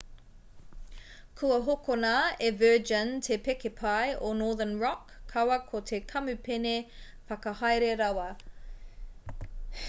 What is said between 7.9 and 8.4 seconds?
rawa